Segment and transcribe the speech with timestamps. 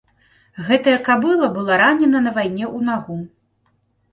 [0.69, 3.17] Гэтая кабыла была ранена на вайне ў нагу.